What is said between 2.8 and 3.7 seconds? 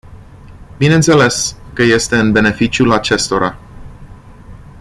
acestora.